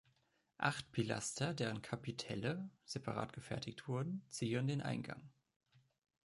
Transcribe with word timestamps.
Acht 0.57 0.91
Pilaster, 0.91 1.53
deren 1.53 1.83
Kapitelle 1.83 2.67
separat 2.85 3.33
gefertigt 3.33 3.87
wurden, 3.87 4.25
zieren 4.29 4.65
den 4.65 4.81
Eingang. 4.81 5.29